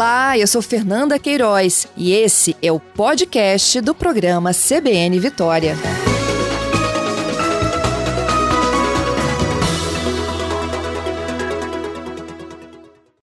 [0.00, 5.76] Olá, eu sou Fernanda Queiroz e esse é o podcast do programa CBN Vitória.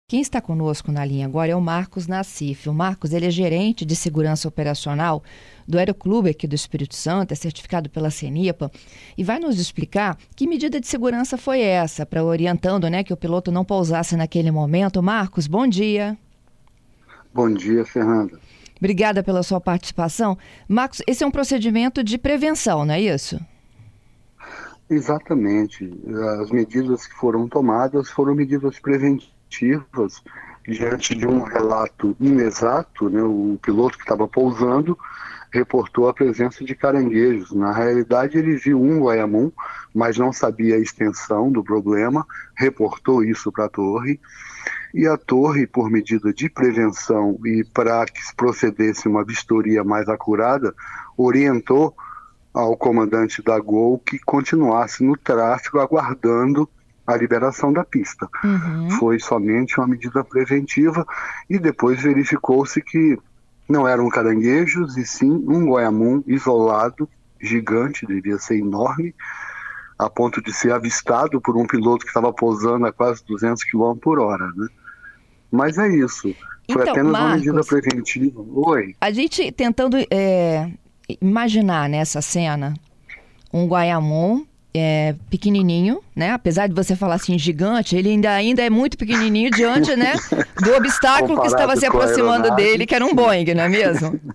[0.07, 2.69] Quem está conosco na linha agora é o Marcos Nassif.
[2.69, 5.23] O Marcos ele é gerente de segurança operacional
[5.67, 8.71] do Aeroclube aqui do Espírito Santo, é certificado pela CENIPA,
[9.17, 13.17] e vai nos explicar que medida de segurança foi essa, para orientando né, que o
[13.17, 15.01] piloto não pousasse naquele momento.
[15.01, 16.15] Marcos, bom dia.
[17.37, 18.39] Bom dia, Fernanda.
[18.79, 20.35] Obrigada pela sua participação.
[20.67, 23.39] Marcos, esse é um procedimento de prevenção, não é isso?
[24.89, 25.87] Exatamente.
[26.41, 30.23] As medidas que foram tomadas foram medidas preventivas
[30.67, 33.21] diante de um relato inexato, né?
[33.21, 34.97] o piloto que estava pousando
[35.51, 37.51] reportou a presença de caranguejos.
[37.51, 39.51] Na realidade, ele viu um guaiamum,
[39.93, 44.19] mas não sabia a extensão do problema, reportou isso para a torre.
[44.93, 50.07] E a torre, por medida de prevenção e para que se procedesse uma vistoria mais
[50.07, 50.73] acurada,
[51.17, 51.95] orientou
[52.53, 56.67] ao comandante da Gol que continuasse no tráfego aguardando
[57.05, 58.27] a liberação da pista.
[58.43, 58.89] Uhum.
[58.91, 61.05] Foi somente uma medida preventiva
[61.49, 63.17] e depois verificou-se que
[63.67, 69.13] não eram caranguejos, e sim um goiamum isolado, gigante, devia ser enorme,
[69.97, 73.95] a ponto de ser avistado por um piloto que estava pousando a quase 200 km
[74.01, 74.67] por hora, né?
[75.51, 76.33] Mas é isso.
[76.71, 78.45] Foi então, apenas Marcos, uma medida preventiva.
[78.53, 78.95] Oi.
[78.99, 80.69] A gente tentando é,
[81.21, 82.73] imaginar nessa cena
[83.53, 86.31] um Guayamon é, pequenininho, né?
[86.31, 90.13] Apesar de você falar assim gigante, ele ainda, ainda é muito pequenininho diante, né,
[90.61, 94.19] do obstáculo Comparado que estava se aproximando dele, que era um Boeing, não é mesmo?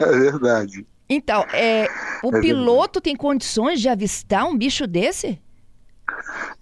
[0.00, 0.86] É verdade.
[1.06, 1.86] Então, é,
[2.22, 3.00] o é piloto verdade.
[3.02, 5.38] tem condições de avistar um bicho desse?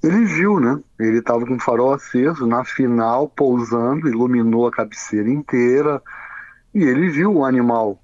[0.03, 0.81] Ele viu, né?
[0.99, 6.03] Ele estava com o farol aceso, na final, pousando, iluminou a cabeceira inteira,
[6.75, 8.03] e ele viu o animal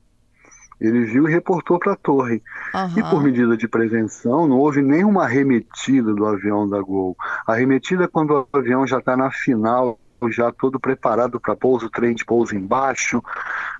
[0.80, 2.42] ele viu e reportou para a torre.
[2.74, 2.98] Uhum.
[2.98, 7.16] E por medida de prevenção, não houve nenhuma arremetida do avião da Gol.
[7.46, 9.98] A arremetida é quando o avião já está na final,
[10.28, 13.22] já todo preparado para pouso, trem de pouso embaixo,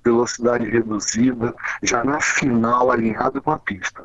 [0.05, 4.05] velocidade reduzida, já na final alinhado com a pista.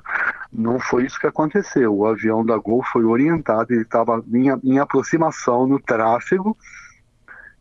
[0.51, 1.93] Não foi isso que aconteceu.
[1.93, 6.57] O avião da Gol foi orientado, ele estava em, em aproximação no tráfego,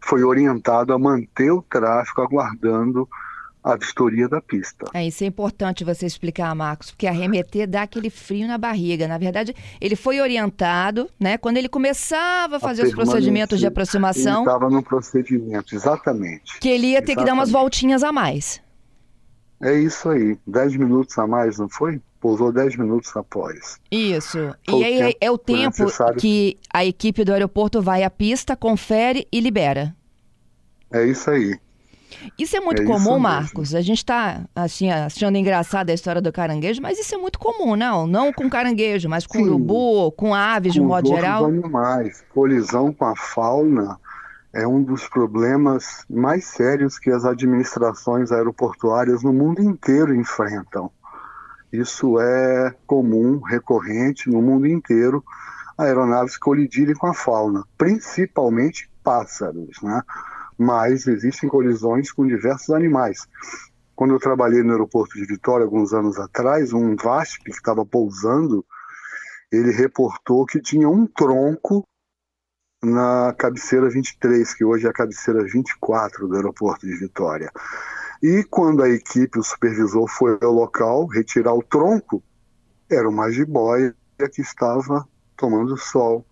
[0.00, 3.08] foi orientado a manter o tráfego aguardando
[3.64, 4.84] a vistoria da pista.
[4.92, 9.08] É, isso é importante você explicar, Marcos, porque arremeter dá aquele frio na barriga.
[9.08, 11.38] Na verdade, ele foi orientado, né?
[11.38, 14.42] Quando ele começava a fazer a os procedimentos de aproximação.
[14.42, 16.58] Ele estava no procedimento, exatamente.
[16.60, 17.16] Que ele ia ter exatamente.
[17.16, 18.60] que dar umas voltinhas a mais.
[19.62, 20.36] É isso aí.
[20.46, 21.98] Dez minutos a mais, não foi?
[22.20, 23.78] Pousou dez minutos após.
[23.90, 24.54] Isso.
[24.68, 25.86] Foi e aí é, é o tempo
[26.18, 29.96] que a equipe do aeroporto vai à pista, confere e libera.
[30.92, 31.58] É isso aí.
[32.38, 33.74] Isso é muito é comum, Marcos.
[33.74, 37.76] A gente está assim, achando engraçada a história do caranguejo, mas isso é muito comum,
[37.76, 38.06] não?
[38.06, 41.44] Não com caranguejo, mas com Sim, urubu, com aves com de um modo geral.
[41.44, 42.24] animais.
[42.32, 43.98] Colisão com a fauna
[44.52, 50.90] é um dos problemas mais sérios que as administrações aeroportuárias no mundo inteiro enfrentam.
[51.72, 55.24] Isso é comum, recorrente no mundo inteiro,
[55.76, 60.00] aeronaves colidirem com a fauna, principalmente pássaros, né?
[60.58, 63.26] Mas existem colisões com diversos animais.
[63.94, 68.64] Quando eu trabalhei no aeroporto de Vitória alguns anos atrás, um VASP que estava pousando,
[69.52, 71.86] ele reportou que tinha um tronco
[72.82, 77.50] na cabeceira 23, que hoje é a cabeceira 24 do aeroporto de Vitória.
[78.22, 82.22] E quando a equipe, o supervisor, foi ao local retirar o tronco,
[82.90, 83.94] era uma jiboia
[84.32, 85.06] que estava
[85.36, 86.26] tomando sol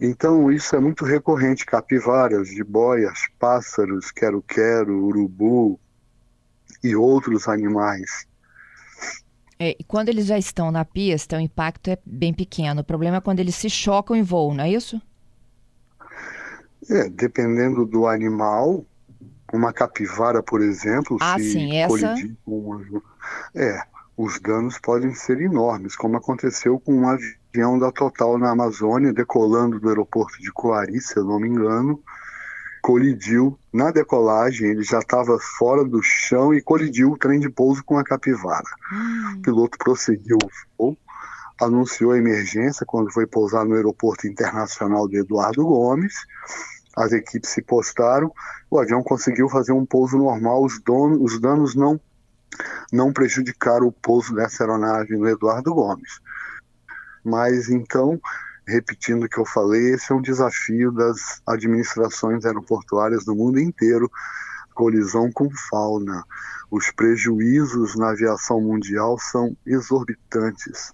[0.00, 5.80] então isso é muito recorrente, capivaras, jiboias, pássaros, quero-quero, urubu
[6.82, 8.26] e outros animais.
[9.58, 12.82] É, e quando eles já estão na pista, o impacto é bem pequeno.
[12.82, 15.00] O problema é quando eles se chocam em voo, não é isso?
[16.90, 18.84] É, dependendo do animal,
[19.52, 22.14] uma capivara, por exemplo, ah, se sim, essa...
[22.44, 23.02] com uma...
[23.54, 23.82] É,
[24.16, 29.14] os danos podem ser enormes, como aconteceu com um avião avião da Total na Amazônia,
[29.14, 31.98] decolando do aeroporto de Coari, se eu não me engano,
[32.82, 37.82] colidiu na decolagem, ele já estava fora do chão e colidiu o trem de pouso
[37.82, 38.68] com a capivara.
[38.92, 39.36] Hum.
[39.38, 40.98] O piloto prosseguiu o voo,
[41.60, 46.14] anunciou a emergência quando foi pousar no aeroporto internacional de Eduardo Gomes.
[46.94, 48.30] As equipes se postaram,
[48.70, 51.98] o avião conseguiu fazer um pouso normal, os, donos, os danos não,
[52.92, 56.20] não prejudicaram o pouso dessa aeronave no Eduardo Gomes.
[57.26, 58.20] Mas então
[58.66, 64.10] repetindo o que eu falei, esse é um desafio das administrações aeroportuárias do mundo inteiro
[64.74, 66.22] colisão com fauna.
[66.70, 70.92] Os prejuízos na aviação mundial são exorbitantes.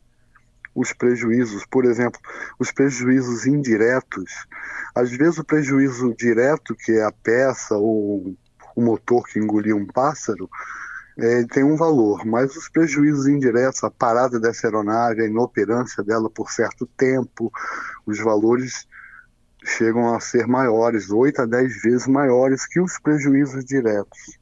[0.74, 2.20] Os prejuízos, por exemplo,
[2.58, 4.46] os prejuízos indiretos,
[4.94, 8.36] às vezes o prejuízo direto, que é a peça ou
[8.76, 10.48] o motor que engoliu um pássaro,
[11.18, 16.30] é, tem um valor, mas os prejuízos indiretos, a parada dessa aeronave, a inoperância dela
[16.30, 17.52] por certo tempo,
[18.06, 18.86] os valores
[19.64, 24.38] chegam a ser maiores, 8 a 10 vezes maiores que os prejuízos diretos.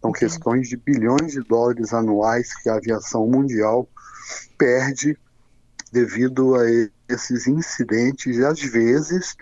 [0.00, 3.88] São questões de bilhões de dólares anuais que a aviação mundial
[4.56, 5.18] perde
[5.92, 6.62] devido a
[7.08, 9.36] esses incidentes e, às vezes,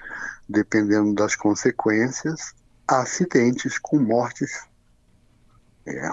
[0.48, 2.52] dependendo das consequências,
[2.86, 4.66] acidentes com mortes.
[5.86, 6.10] É,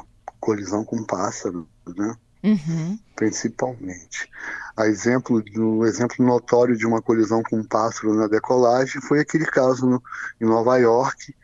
[0.48, 1.66] colisão com pássaros,
[1.98, 2.16] né?
[2.42, 2.98] Uhum.
[3.18, 4.30] Principalmente.
[4.78, 9.46] A exemplo do exemplo notório de uma colisão com um pássaro na decolagem foi aquele
[9.46, 10.02] caso no,
[10.40, 11.36] em Nova York,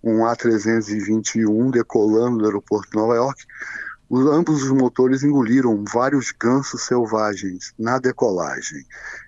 [0.00, 3.44] um A321 decolando do aeroporto de Nova York.
[4.08, 8.86] Os, ambos os motores engoliram vários gansos selvagens na decolagem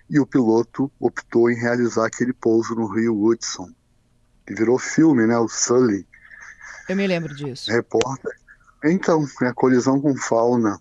[0.09, 3.73] e o piloto optou em realizar aquele pouso no Rio Hudson.
[4.47, 5.37] Que virou filme, né?
[5.37, 6.07] O Sully.
[6.89, 7.69] Eu me lembro disso.
[7.69, 8.36] Repórter.
[8.85, 10.79] Então, é a colisão com fauna.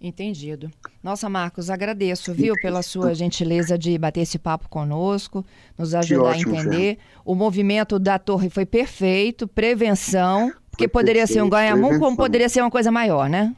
[0.00, 0.70] Entendido.
[1.02, 5.44] Nossa, Marcos, agradeço, viu, pela sua gentileza de bater esse papo conosco,
[5.76, 6.98] nos ajudar ótimo, a entender.
[7.24, 12.16] O movimento da torre foi perfeito, prevenção, porque foi poderia perfeito, ser um ganha-mão, como
[12.16, 13.56] poderia ser uma coisa maior, né?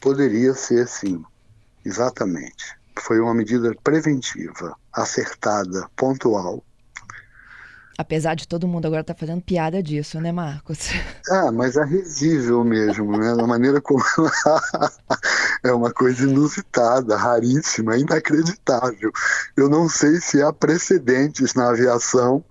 [0.00, 1.22] Poderia ser, sim.
[1.84, 2.76] Exatamente.
[2.98, 6.64] Foi uma medida preventiva, acertada, pontual,
[7.98, 10.90] Apesar de todo mundo agora estar tá fazendo piada disso, né, Marcos?
[11.28, 13.34] Ah, mas é risível mesmo, né?
[13.34, 14.00] Da maneira como
[15.64, 19.10] é uma coisa inusitada, raríssima, inacreditável.
[19.56, 22.44] Eu não sei se há precedentes na aviação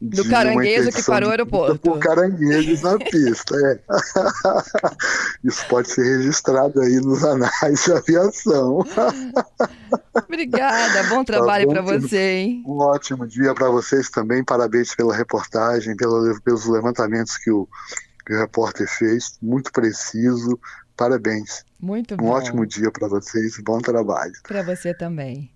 [0.00, 1.78] do caranguejo que parou o aeroporto.
[1.78, 3.80] Por caranguejos na pista, é.
[5.42, 8.84] Isso pode ser registrado aí nos anais de aviação.
[10.14, 12.62] Obrigada, bom tá trabalho tá para você, hein?
[12.66, 14.44] Um ótimo dia para vocês também.
[14.44, 17.66] Parabéns pela reportagem, pelo, pelos levantamentos que o,
[18.26, 19.38] que o repórter fez.
[19.40, 20.58] Muito preciso.
[20.96, 21.64] Parabéns.
[21.80, 22.26] Muito bom.
[22.26, 23.58] Um ótimo dia para vocês.
[23.62, 24.32] Bom trabalho.
[24.42, 25.50] Para você também.